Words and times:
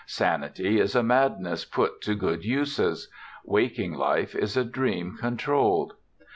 Sanity 0.07 0.79
is 0.79 0.95
a 0.95 1.03
madness 1.03 1.63
put 1.63 2.01
to 2.01 2.15
good 2.15 2.43
uses; 2.43 3.07
waking 3.45 3.93
life 3.93 4.33
is 4.33 4.57
a 4.57 4.63
dream 4.65 5.15
controlled. 5.19 5.93